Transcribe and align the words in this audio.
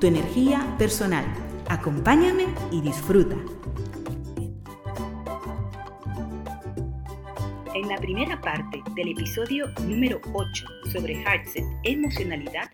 tu 0.00 0.06
energía 0.06 0.74
personal. 0.78 1.26
Acompáñame 1.68 2.46
y 2.72 2.80
disfruta. 2.80 3.36
En 7.74 7.86
la 7.86 7.98
primera 7.98 8.40
parte 8.40 8.82
del 8.94 9.08
episodio 9.08 9.66
número 9.86 10.22
8 10.32 10.66
sobre 10.90 11.22
Heartset 11.22 11.64
emocionalidad, 11.84 12.70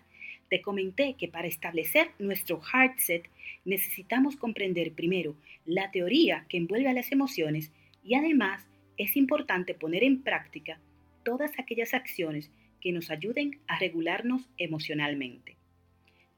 te 0.49 0.61
comenté 0.61 1.15
que 1.15 1.27
para 1.27 1.49
establecer 1.49 2.11
nuestro 2.17 2.61
Heartset 2.61 3.29
necesitamos 3.65 4.37
comprender 4.37 4.93
primero 4.93 5.35
la 5.65 5.91
teoría 5.91 6.45
que 6.47 6.55
envuelve 6.55 6.87
a 6.87 6.93
las 6.93 7.11
emociones 7.11 7.71
y 8.05 8.15
además 8.15 8.65
es 8.97 9.17
importante 9.17 9.73
poner 9.73 10.05
en 10.05 10.21
práctica 10.23 10.79
todas 11.23 11.51
aquellas 11.59 11.93
acciones 11.93 12.49
que 12.79 12.93
nos 12.93 13.11
ayuden 13.11 13.59
a 13.67 13.77
regularnos 13.79 14.47
emocionalmente. 14.57 15.57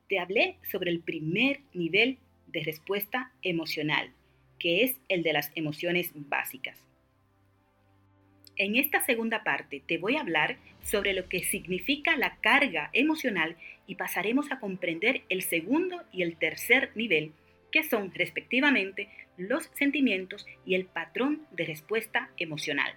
Te 0.09 0.19
hablé 0.19 0.57
sobre 0.69 0.91
el 0.91 0.99
primer 0.99 1.61
nivel 1.73 2.17
de 2.47 2.63
respuesta 2.63 3.31
emocional, 3.41 4.11
que 4.59 4.83
es 4.83 4.95
el 5.07 5.23
de 5.23 5.31
las 5.31 5.51
emociones 5.55 6.11
básicas. 6.13 6.77
En 8.57 8.75
esta 8.75 8.99
segunda 8.99 9.45
parte 9.45 9.81
te 9.87 9.97
voy 9.97 10.17
a 10.17 10.21
hablar 10.21 10.57
sobre 10.81 11.13
lo 11.13 11.29
que 11.29 11.43
significa 11.43 12.17
la 12.17 12.35
carga 12.41 12.89
emocional 12.91 13.55
y 13.87 13.95
pasaremos 13.95 14.51
a 14.51 14.59
comprender 14.59 15.21
el 15.29 15.43
segundo 15.43 16.03
y 16.11 16.23
el 16.23 16.35
tercer 16.35 16.91
nivel, 16.95 17.31
que 17.71 17.83
son 17.83 18.13
respectivamente 18.13 19.07
los 19.37 19.71
sentimientos 19.75 20.45
y 20.65 20.75
el 20.75 20.85
patrón 20.85 21.45
de 21.51 21.65
respuesta 21.65 22.31
emocional. 22.37 22.95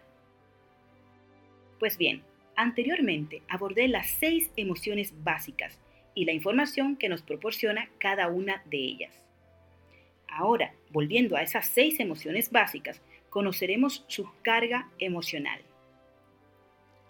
Pues 1.78 1.96
bien, 1.96 2.22
Anteriormente 2.54 3.42
abordé 3.48 3.88
las 3.88 4.10
seis 4.10 4.50
emociones 4.56 5.14
básicas 5.24 5.78
y 6.14 6.24
la 6.24 6.32
información 6.32 6.96
que 6.96 7.08
nos 7.08 7.22
proporciona 7.22 7.88
cada 7.98 8.28
una 8.28 8.62
de 8.66 8.78
ellas. 8.78 9.14
Ahora, 10.28 10.74
volviendo 10.90 11.36
a 11.36 11.42
esas 11.42 11.66
seis 11.66 12.00
emociones 12.00 12.50
básicas, 12.50 13.02
conoceremos 13.28 14.04
su 14.08 14.28
carga 14.42 14.90
emocional. 14.98 15.60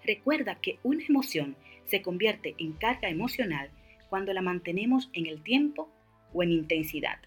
Recuerda 0.04 0.56
que 0.60 0.78
una 0.82 1.04
emoción 1.04 1.56
se 1.84 2.02
convierte 2.02 2.54
en 2.58 2.72
carga 2.72 3.08
emocional 3.08 3.70
cuando 4.08 4.32
la 4.32 4.42
mantenemos 4.42 5.10
en 5.12 5.26
el 5.26 5.42
tiempo 5.42 5.88
o 6.32 6.42
en 6.42 6.52
intensidad. 6.52 7.18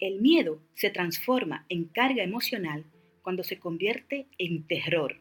El 0.00 0.20
miedo 0.20 0.60
se 0.74 0.90
transforma 0.90 1.66
en 1.68 1.84
carga 1.84 2.22
emocional 2.22 2.84
cuando 3.22 3.42
se 3.42 3.58
convierte 3.58 4.26
en 4.38 4.66
terror. 4.66 5.16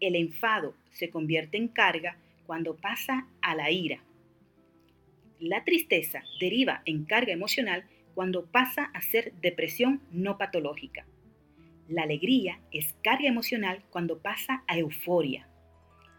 El 0.00 0.16
enfado 0.16 0.74
se 0.92 1.10
convierte 1.10 1.56
en 1.56 1.68
carga 1.68 2.16
cuando 2.46 2.76
pasa 2.76 3.26
a 3.42 3.54
la 3.54 3.70
ira. 3.70 4.02
La 5.38 5.64
tristeza 5.64 6.22
deriva 6.40 6.82
en 6.84 7.04
carga 7.04 7.32
emocional 7.32 7.84
cuando 8.14 8.46
pasa 8.46 8.90
a 8.94 9.00
ser 9.00 9.32
depresión 9.40 10.00
no 10.10 10.38
patológica. 10.38 11.06
La 11.88 12.02
alegría 12.02 12.60
es 12.72 12.94
carga 13.02 13.28
emocional 13.28 13.82
cuando 13.90 14.18
pasa 14.18 14.64
a 14.66 14.78
euforia. 14.78 15.48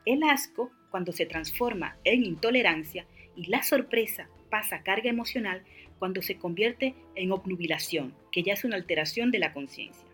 El 0.06 0.24
asco 0.24 0.72
cuando 0.90 1.12
se 1.12 1.26
transforma 1.26 1.98
en 2.04 2.24
intolerancia 2.24 3.06
y 3.36 3.48
la 3.48 3.64
sorpresa 3.64 4.30
pasa 4.50 4.78
a 4.78 4.84
carga 4.84 5.10
emocional 5.10 5.64
cuando 6.00 6.22
se 6.22 6.38
convierte 6.38 6.96
en 7.16 7.32
obnubilación, 7.32 8.16
que 8.32 8.42
ya 8.42 8.54
es 8.54 8.64
una 8.64 8.78
alteración 8.78 9.32
de 9.32 9.40
la 9.40 9.54
conciencia 9.54 10.10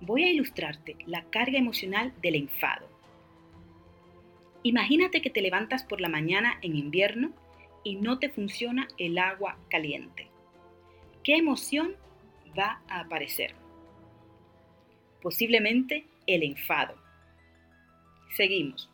voy 0.00 0.24
a 0.24 0.30
ilustrarte 0.30 0.96
la 1.06 1.24
carga 1.24 1.58
emocional 1.58 2.12
del 2.22 2.36
enfado. 2.36 2.88
Imagínate 4.66 5.22
que 5.22 5.30
te 5.30 5.42
levantas 5.42 5.84
por 5.84 6.00
la 6.00 6.08
mañana 6.08 6.58
en 6.60 6.74
invierno 6.74 7.32
y 7.84 7.94
no 7.94 8.18
te 8.18 8.30
funciona 8.30 8.88
el 8.98 9.16
agua 9.18 9.58
caliente. 9.70 10.28
¿Qué 11.22 11.36
emoción 11.36 11.94
va 12.58 12.82
a 12.88 13.00
aparecer? 13.00 13.54
Posiblemente 15.22 16.06
el 16.26 16.42
enfado. 16.42 16.96
Seguimos. 18.36 18.90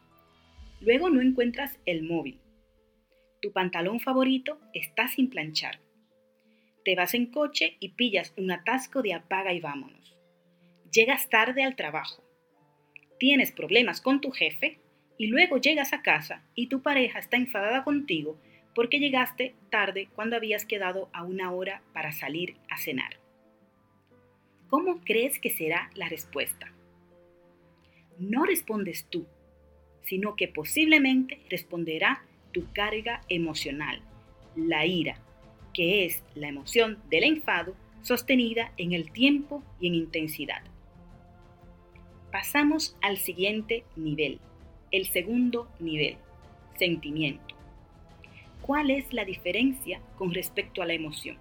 Luego 0.81 1.09
no 1.09 1.23
encuentras 1.23 1.79
el 1.87 2.03
móvil. 2.03 2.39
Tu 3.41 3.51
pantalón 3.53 3.99
favorito 4.01 4.61
está 4.75 5.09
sin 5.09 5.31
planchar. 5.31 5.81
Te 6.85 6.95
vas 6.95 7.15
en 7.15 7.27
coche 7.31 7.79
y 7.81 7.91
pillas 7.91 8.35
un 8.37 8.51
atasco 8.51 9.01
de 9.01 9.15
apaga 9.15 9.55
y 9.55 9.61
vámonos 9.61 10.13
llegas 10.93 11.31
tarde 11.31 11.65
al 11.65 11.75
trabajo, 11.75 12.23
tienes 13.19 13.51
problemas 13.51 14.01
con 14.01 14.21
tu 14.21 14.31
jefe 14.31 14.79
y 15.23 15.29
luego 15.29 15.59
llegas 15.59 15.93
a 15.93 16.03
casa 16.03 16.43
y 16.57 16.67
tu 16.67 16.83
pareja 16.83 17.21
está 17.21 17.37
enfadada 17.37 17.85
contigo 17.85 18.37
porque 18.75 18.99
llegaste 18.99 19.55
tarde 19.71 20.09
cuando 20.17 20.35
habías 20.35 20.67
quedado 20.67 21.11
a 21.13 21.23
una 21.23 21.53
hora 21.53 21.81
para 21.93 22.11
salir 22.11 22.57
a 22.69 22.77
cenar. 22.77 23.21
¿Cómo 24.67 25.01
crees 25.05 25.39
que 25.39 25.51
será 25.51 25.93
la 25.95 26.09
respuesta? 26.09 26.73
No 28.19 28.45
respondes 28.45 29.07
tú, 29.11 29.29
sino 30.03 30.35
que 30.35 30.49
posiblemente 30.49 31.39
responderá 31.49 32.25
tu 32.51 32.73
carga 32.73 33.21
emocional, 33.29 34.03
la 34.57 34.87
ira, 34.87 35.21
que 35.73 36.05
es 36.05 36.25
la 36.35 36.49
emoción 36.49 36.99
del 37.11 37.23
enfado 37.23 37.77
sostenida 38.01 38.73
en 38.77 38.91
el 38.91 39.13
tiempo 39.13 39.63
y 39.79 39.87
en 39.87 39.95
intensidad. 39.95 40.65
Pasamos 42.33 42.97
al 43.03 43.19
siguiente 43.19 43.85
nivel, 43.95 44.41
el 44.93 45.07
segundo 45.07 45.69
nivel, 45.81 46.17
sentimiento. 46.79 47.55
¿Cuál 48.61 48.91
es 48.91 49.13
la 49.13 49.25
diferencia 49.25 50.01
con 50.17 50.33
respecto 50.33 50.83
a 50.83 50.87
la 50.87 50.93
emoción? 50.93 51.37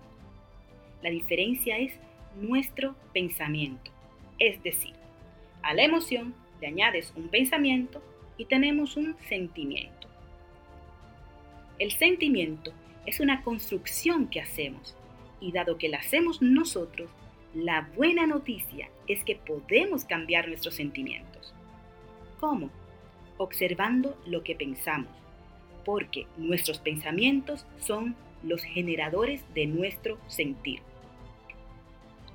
La 1.03 1.09
diferencia 1.09 1.77
es 1.77 1.93
nuestro 2.39 2.95
pensamiento. 3.13 3.91
Es 4.39 4.63
decir, 4.63 4.93
a 5.61 5.73
la 5.73 5.83
emoción 5.83 6.33
le 6.61 6.67
añades 6.67 7.13
un 7.15 7.27
pensamiento 7.27 8.01
y 8.37 8.45
tenemos 8.45 8.95
un 8.95 9.15
sentimiento. 9.27 10.07
El 11.77 11.91
sentimiento 11.91 12.71
es 13.05 13.19
una 13.19 13.43
construcción 13.43 14.27
que 14.27 14.39
hacemos 14.39 14.95
y 15.41 15.51
dado 15.51 15.77
que 15.77 15.89
la 15.89 15.97
hacemos 15.97 16.41
nosotros, 16.41 17.09
la 17.53 17.89
buena 17.95 18.25
noticia 18.25 18.89
es 19.07 19.23
que 19.23 19.35
podemos 19.35 20.05
cambiar 20.05 20.47
nuestros 20.47 20.75
sentimientos. 20.75 21.53
¿Cómo? 22.39 22.69
Observando 23.41 24.21
lo 24.27 24.43
que 24.43 24.53
pensamos, 24.53 25.09
porque 25.83 26.27
nuestros 26.37 26.77
pensamientos 26.77 27.65
son 27.79 28.15
los 28.43 28.61
generadores 28.61 29.43
de 29.55 29.65
nuestro 29.65 30.19
sentir. 30.27 30.81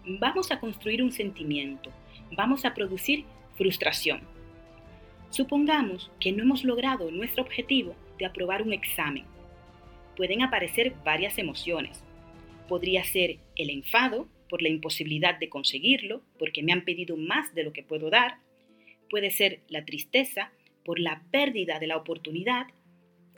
Vamos 0.05 0.51
a 0.51 0.59
construir 0.59 1.05
un 1.05 1.13
sentimiento, 1.13 1.93
vamos 2.33 2.65
a 2.65 2.75
producir 2.75 3.25
frustración. 3.57 4.21
Supongamos 5.31 6.11
que 6.19 6.33
no 6.33 6.43
hemos 6.43 6.65
logrado 6.65 7.09
nuestro 7.13 7.45
objetivo 7.45 7.95
de 8.19 8.27
aprobar 8.27 8.63
un 8.63 8.73
examen. 8.73 9.27
Pueden 10.17 10.43
aparecer 10.43 10.93
varias 11.05 11.39
emociones. 11.39 12.03
Podría 12.67 13.05
ser 13.05 13.39
el 13.55 13.71
enfado, 13.71 14.27
por 14.49 14.61
la 14.61 14.71
imposibilidad 14.71 15.39
de 15.39 15.51
conseguirlo, 15.51 16.23
porque 16.37 16.65
me 16.65 16.73
han 16.73 16.85
pedido 16.85 17.17
más 17.17 17.55
de 17.55 17.63
lo 17.63 17.73
que 17.73 17.85
puedo 17.85 18.11
dar. 18.11 18.39
Puede 19.09 19.31
ser 19.31 19.61
la 19.69 19.85
tristeza 19.85 20.51
por 20.87 21.01
la 21.01 21.21
pérdida 21.33 21.81
de 21.81 21.89
la 21.89 21.97
oportunidad 21.97 22.69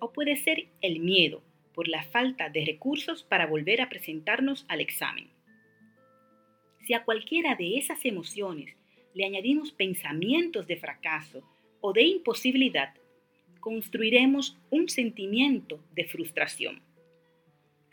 o 0.00 0.12
puede 0.12 0.37
ser 0.37 0.69
el 0.83 1.00
miedo 1.00 1.43
por 1.73 1.89
la 1.89 2.03
falta 2.03 2.50
de 2.50 2.62
recursos 2.62 3.23
para 3.23 3.47
volver 3.47 3.81
a 3.81 3.89
presentarnos 3.89 4.67
al 4.69 4.83
examen. 4.83 5.31
Si 6.87 6.93
a 6.93 7.05
cualquiera 7.05 7.55
de 7.55 7.79
esas 7.79 8.05
emociones 8.05 8.77
le 9.15 9.25
añadimos 9.25 9.73
pensamientos 9.73 10.67
de 10.67 10.77
fracaso 10.77 11.43
o 11.81 11.95
de 11.95 12.03
imposibilidad, 12.03 12.95
construiremos 13.61 14.59
un 14.71 14.91
sentimiento 14.91 15.83
de 15.95 16.05
frustración. 16.05 16.83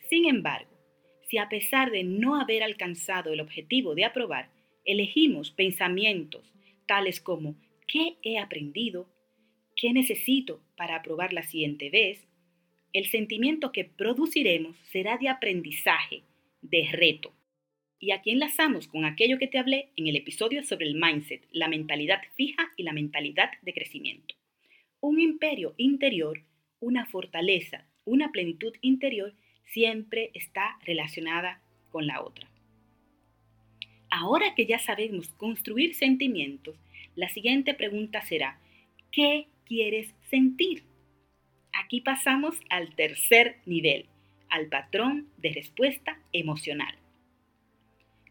Sin 0.10 0.26
embargo, 0.26 0.72
si 1.30 1.38
a 1.38 1.48
pesar 1.48 1.92
de 1.92 2.04
no 2.04 2.40
haber 2.42 2.62
alcanzado 2.62 3.32
el 3.32 3.40
objetivo 3.40 3.96
de 3.96 4.04
aprobar, 4.04 4.50
elegimos 4.84 5.52
pensamientos 5.52 6.54
tales 6.88 7.22
como 7.22 7.56
¿qué 7.88 8.18
he 8.22 8.38
aprendido? 8.38 9.08
¿Qué 9.76 9.92
necesito 9.92 10.62
para 10.78 10.96
aprobar 10.96 11.34
la 11.34 11.44
siguiente 11.44 11.90
vez? 11.90 12.26
El 12.94 13.08
sentimiento 13.08 13.74
que 13.74 13.84
produciremos 13.84 14.78
será 14.90 15.18
de 15.18 15.28
aprendizaje, 15.28 16.24
de 16.62 16.88
reto. 16.92 17.34
Y 18.00 18.12
aquí 18.12 18.32
enlazamos 18.32 18.88
con 18.88 19.04
aquello 19.04 19.38
que 19.38 19.48
te 19.48 19.58
hablé 19.58 19.90
en 19.98 20.08
el 20.08 20.16
episodio 20.16 20.64
sobre 20.64 20.88
el 20.88 20.96
mindset, 20.96 21.46
la 21.52 21.68
mentalidad 21.68 22.22
fija 22.36 22.72
y 22.78 22.84
la 22.84 22.94
mentalidad 22.94 23.52
de 23.64 23.74
crecimiento. 23.74 24.36
Un 25.02 25.20
imperio 25.20 25.74
interior, 25.76 26.42
una 26.80 27.06
fortaleza, 27.06 27.86
una 28.06 28.32
plenitud 28.32 28.74
interior 28.82 29.34
siempre 29.66 30.32
está 30.34 30.78
relacionada 30.86 31.62
con 31.92 32.08
la 32.08 32.22
otra. 32.22 32.50
Ahora 34.10 34.56
que 34.56 34.66
ya 34.66 34.80
sabemos 34.80 35.30
construir 35.34 35.96
sentimientos, 35.96 36.78
la 37.16 37.28
siguiente 37.28 37.74
pregunta 37.74 38.22
será, 38.22 38.62
¿qué 39.12 39.48
quieres 39.66 40.14
sentir? 40.30 40.84
Aquí 41.74 42.02
pasamos 42.02 42.56
al 42.70 42.96
tercer 42.96 43.58
nivel, 43.66 44.06
al 44.50 44.68
patrón 44.68 45.28
de 45.38 45.54
respuesta 45.54 46.20
emocional. 46.32 46.96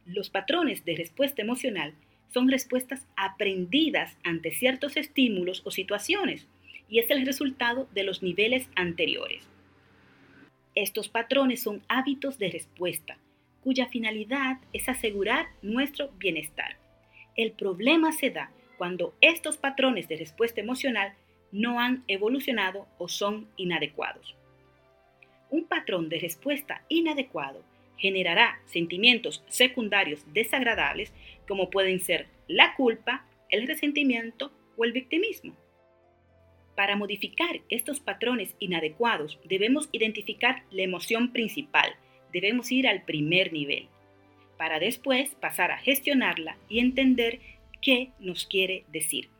Los 0.07 0.31
patrones 0.31 0.85
de 0.85 0.97
respuesta 0.97 1.43
emocional 1.43 1.95
son 2.29 2.49
respuestas 2.49 3.07
aprendidas 3.17 4.17
ante 4.25 4.51
ciertos 4.51 4.97
estímulos 4.97 5.63
o 5.65 5.71
situaciones 5.71 6.47
y 6.89 6.99
es 6.99 7.11
el 7.11 7.25
resultado 7.25 7.89
de 7.95 8.05
los 8.05 8.23
niveles 8.23 8.69
anteriores. 8.77 9.47
Estos 10.75 11.09
patrones 11.09 11.63
son 11.63 11.83
hábitos 11.89 12.39
de 12.39 12.51
respuesta, 12.51 13.17
cuya 13.63 13.87
finalidad 13.87 14.59
es 14.73 14.89
asegurar 14.89 15.47
nuestro 15.63 16.11
bienestar. 16.19 16.77
El 17.37 17.53
problema 17.53 18.13
se 18.13 18.31
da 18.31 18.51
cuando 18.77 19.15
estos 19.21 19.57
patrones 19.57 20.09
de 20.09 20.17
respuesta 20.17 20.61
emocional 20.61 21.15
no 21.55 21.79
han 21.79 22.03
evolucionado 22.09 22.89
o 22.99 23.09
son 23.09 23.47
inadecuados. 23.56 24.35
Un 25.51 25.67
patrón 25.67 26.09
de 26.09 26.19
respuesta 26.19 26.83
inadecuado 26.89 27.62
generará 27.97 28.61
sentimientos 28.67 29.45
secundarios 29.47 30.27
desagradables 30.33 31.12
como 31.47 31.71
pueden 31.71 32.01
ser 32.01 32.27
la 32.49 32.75
culpa, 32.75 33.25
el 33.51 33.69
resentimiento 33.69 34.51
o 34.77 34.85
el 34.85 34.91
victimismo. 34.91 35.55
Para 36.75 36.97
modificar 36.97 37.61
estos 37.69 38.00
patrones 38.00 38.57
inadecuados 38.59 39.39
debemos 39.45 39.89
identificar 39.93 40.65
la 40.73 40.83
emoción 40.83 41.33
principal, 41.33 41.95
debemos 42.33 42.73
ir 42.73 42.89
al 42.89 43.05
primer 43.05 43.53
nivel, 43.53 43.87
para 44.59 44.81
después 44.81 45.37
pasar 45.37 45.71
a 45.71 45.79
gestionarla 45.79 46.59
y 46.69 46.81
entender 46.81 47.39
qué 47.81 48.11
nos 48.19 48.45
quiere 48.45 48.85
decir. 48.89 49.34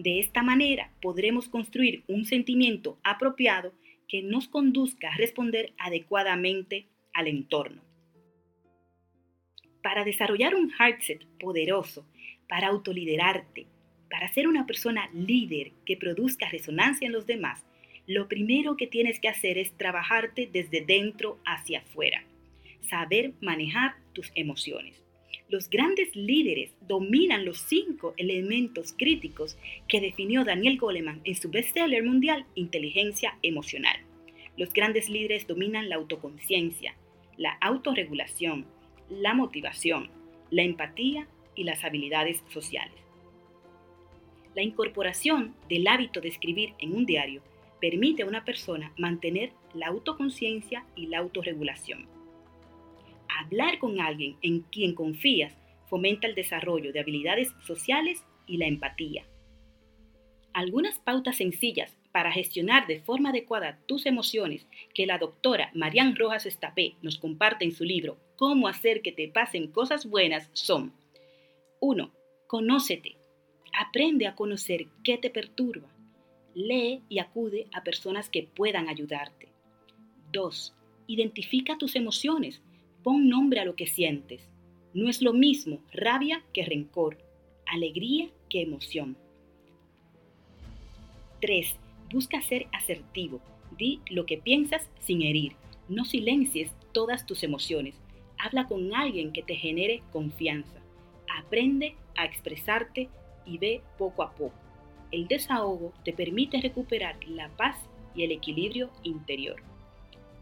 De 0.00 0.18
esta 0.18 0.42
manera 0.42 0.90
podremos 1.02 1.50
construir 1.50 2.04
un 2.08 2.24
sentimiento 2.24 2.98
apropiado 3.04 3.74
que 4.08 4.22
nos 4.22 4.48
conduzca 4.48 5.10
a 5.10 5.16
responder 5.18 5.74
adecuadamente 5.76 6.86
al 7.12 7.28
entorno. 7.28 7.82
Para 9.82 10.06
desarrollar 10.06 10.54
un 10.54 10.72
heartset 10.72 11.26
poderoso, 11.38 12.06
para 12.48 12.68
autoliderarte, 12.68 13.66
para 14.08 14.32
ser 14.32 14.48
una 14.48 14.64
persona 14.66 15.10
líder 15.12 15.72
que 15.84 15.98
produzca 15.98 16.48
resonancia 16.48 17.04
en 17.04 17.12
los 17.12 17.26
demás, 17.26 17.66
lo 18.06 18.26
primero 18.26 18.78
que 18.78 18.86
tienes 18.86 19.20
que 19.20 19.28
hacer 19.28 19.58
es 19.58 19.76
trabajarte 19.76 20.48
desde 20.50 20.80
dentro 20.80 21.38
hacia 21.44 21.80
afuera, 21.80 22.24
saber 22.88 23.34
manejar 23.42 23.96
tus 24.14 24.32
emociones. 24.34 25.09
Los 25.50 25.68
grandes 25.68 26.14
líderes 26.14 26.70
dominan 26.86 27.44
los 27.44 27.58
cinco 27.58 28.14
elementos 28.16 28.94
críticos 28.96 29.58
que 29.88 30.00
definió 30.00 30.44
Daniel 30.44 30.78
Goleman 30.78 31.22
en 31.24 31.34
su 31.34 31.50
bestseller 31.50 32.04
mundial 32.04 32.46
Inteligencia 32.54 33.36
Emocional. 33.42 33.96
Los 34.56 34.72
grandes 34.72 35.08
líderes 35.08 35.48
dominan 35.48 35.88
la 35.88 35.96
autoconciencia, 35.96 36.94
la 37.36 37.54
autorregulación, 37.60 38.64
la 39.08 39.34
motivación, 39.34 40.08
la 40.50 40.62
empatía 40.62 41.26
y 41.56 41.64
las 41.64 41.82
habilidades 41.82 42.44
sociales. 42.50 42.94
La 44.54 44.62
incorporación 44.62 45.56
del 45.68 45.88
hábito 45.88 46.20
de 46.20 46.28
escribir 46.28 46.74
en 46.78 46.94
un 46.94 47.06
diario 47.06 47.42
permite 47.80 48.22
a 48.22 48.26
una 48.26 48.44
persona 48.44 48.92
mantener 48.96 49.50
la 49.74 49.88
autoconciencia 49.88 50.86
y 50.94 51.06
la 51.06 51.18
autorregulación. 51.18 52.19
Hablar 53.50 53.80
con 53.80 54.00
alguien 54.00 54.36
en 54.42 54.60
quien 54.60 54.94
confías 54.94 55.56
fomenta 55.88 56.28
el 56.28 56.36
desarrollo 56.36 56.92
de 56.92 57.00
habilidades 57.00 57.52
sociales 57.66 58.24
y 58.46 58.58
la 58.58 58.66
empatía. 58.66 59.24
Algunas 60.52 61.00
pautas 61.00 61.38
sencillas 61.38 61.98
para 62.12 62.30
gestionar 62.30 62.86
de 62.86 63.00
forma 63.00 63.30
adecuada 63.30 63.80
tus 63.86 64.06
emociones 64.06 64.68
que 64.94 65.04
la 65.04 65.18
doctora 65.18 65.72
Marian 65.74 66.14
Rojas 66.14 66.46
Estapé 66.46 66.94
nos 67.02 67.18
comparte 67.18 67.64
en 67.64 67.72
su 67.72 67.82
libro 67.82 68.18
Cómo 68.36 68.68
hacer 68.68 69.02
que 69.02 69.10
te 69.10 69.26
pasen 69.26 69.66
cosas 69.66 70.06
buenas 70.06 70.48
son 70.52 70.92
1. 71.80 72.08
Conócete. 72.46 73.16
Aprende 73.76 74.28
a 74.28 74.36
conocer 74.36 74.86
qué 75.02 75.18
te 75.18 75.28
perturba. 75.28 75.88
Lee 76.54 77.02
y 77.08 77.18
acude 77.18 77.66
a 77.72 77.82
personas 77.82 78.30
que 78.30 78.44
puedan 78.44 78.88
ayudarte. 78.88 79.48
2. 80.30 80.72
Identifica 81.08 81.78
tus 81.78 81.96
emociones. 81.96 82.62
Pon 83.02 83.28
nombre 83.28 83.60
a 83.60 83.64
lo 83.64 83.76
que 83.76 83.86
sientes. 83.86 84.46
No 84.92 85.08
es 85.08 85.22
lo 85.22 85.32
mismo 85.32 85.78
rabia 85.92 86.44
que 86.52 86.64
rencor, 86.64 87.18
alegría 87.66 88.28
que 88.50 88.60
emoción. 88.60 89.16
3. 91.40 91.76
Busca 92.12 92.42
ser 92.42 92.66
asertivo. 92.72 93.40
Di 93.78 94.00
lo 94.10 94.26
que 94.26 94.36
piensas 94.36 94.90
sin 95.00 95.22
herir. 95.22 95.54
No 95.88 96.04
silencies 96.04 96.72
todas 96.92 97.24
tus 97.24 97.42
emociones. 97.42 97.94
Habla 98.36 98.66
con 98.66 98.94
alguien 98.94 99.32
que 99.32 99.42
te 99.42 99.54
genere 99.54 100.02
confianza. 100.12 100.80
Aprende 101.38 101.94
a 102.16 102.24
expresarte 102.26 103.08
y 103.46 103.58
ve 103.58 103.80
poco 103.96 104.22
a 104.22 104.32
poco. 104.34 104.54
El 105.10 105.26
desahogo 105.26 105.92
te 106.04 106.12
permite 106.12 106.60
recuperar 106.60 107.16
la 107.26 107.48
paz 107.48 107.76
y 108.14 108.24
el 108.24 108.32
equilibrio 108.32 108.90
interior. 109.02 109.62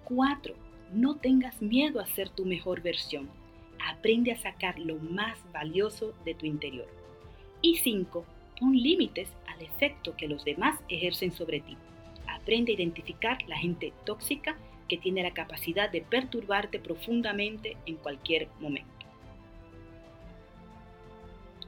4. 0.05 0.68
No 0.93 1.17
tengas 1.17 1.61
miedo 1.61 2.00
a 2.00 2.06
ser 2.06 2.31
tu 2.31 2.46
mejor 2.46 2.81
versión. 2.81 3.29
Aprende 3.87 4.32
a 4.32 4.38
sacar 4.38 4.79
lo 4.79 4.96
más 4.99 5.38
valioso 5.52 6.14
de 6.25 6.35
tu 6.35 6.46
interior. 6.46 6.88
Y 7.61 7.76
5. 7.76 8.25
Pon 8.58 8.73
límites 8.73 9.29
al 9.46 9.62
efecto 9.62 10.17
que 10.17 10.29
los 10.29 10.44
demás 10.44 10.81
ejercen 10.88 11.32
sobre 11.32 11.61
ti. 11.61 11.76
Aprende 12.26 12.73
a 12.73 12.75
identificar 12.76 13.38
la 13.46 13.58
gente 13.58 13.93
tóxica 14.05 14.56
que 14.88 14.96
tiene 14.96 15.22
la 15.22 15.34
capacidad 15.34 15.91
de 15.91 16.01
perturbarte 16.01 16.79
profundamente 16.79 17.77
en 17.84 17.96
cualquier 17.96 18.48
momento. 18.58 18.91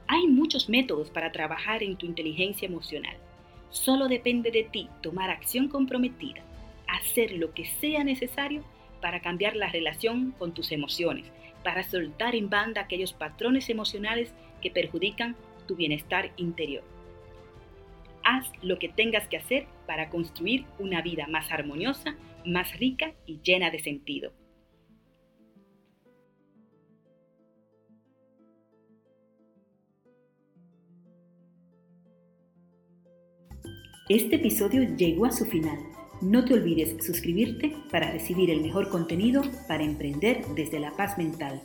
Hay 0.07 0.27
muchos 0.27 0.67
métodos 0.67 1.11
para 1.11 1.31
trabajar 1.31 1.83
en 1.83 1.95
tu 1.95 2.07
inteligencia 2.07 2.65
emocional. 2.65 3.15
Solo 3.69 4.07
depende 4.07 4.51
de 4.51 4.63
ti 4.63 4.89
tomar 5.01 5.29
acción 5.29 5.69
comprometida, 5.69 6.41
hacer 6.87 7.31
lo 7.33 7.53
que 7.53 7.65
sea 7.65 8.03
necesario 8.03 8.63
para 9.01 9.21
cambiar 9.21 9.55
la 9.55 9.69
relación 9.69 10.31
con 10.37 10.53
tus 10.53 10.71
emociones, 10.71 11.31
para 11.63 11.83
soltar 11.83 12.35
en 12.35 12.49
banda 12.49 12.81
aquellos 12.81 13.13
patrones 13.13 13.69
emocionales 13.69 14.33
que 14.61 14.71
perjudican 14.71 15.35
tu 15.67 15.75
bienestar 15.75 16.31
interior. 16.37 16.83
Haz 18.23 18.47
lo 18.61 18.77
que 18.77 18.89
tengas 18.89 19.27
que 19.27 19.37
hacer 19.37 19.65
para 19.87 20.09
construir 20.09 20.65
una 20.79 21.01
vida 21.01 21.27
más 21.27 21.51
armoniosa, 21.51 22.15
más 22.45 22.77
rica 22.77 23.13
y 23.25 23.39
llena 23.41 23.71
de 23.71 23.79
sentido. 23.79 24.31
Este 34.13 34.35
episodio 34.35 34.83
llegó 34.97 35.23
a 35.23 35.31
su 35.31 35.45
final. 35.45 35.79
No 36.19 36.43
te 36.43 36.53
olvides 36.53 37.01
suscribirte 37.01 37.73
para 37.89 38.11
recibir 38.11 38.49
el 38.49 38.59
mejor 38.59 38.89
contenido 38.89 39.41
para 39.69 39.85
emprender 39.85 40.43
desde 40.53 40.81
la 40.81 40.91
paz 40.97 41.17
mental. 41.17 41.63